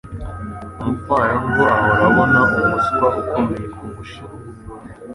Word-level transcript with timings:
Umupfayongo 0.81 1.61
ahora 1.75 2.01
abona 2.09 2.39
umuswa 2.59 3.07
ukomeye 3.21 3.65
kumushima. 3.75 4.33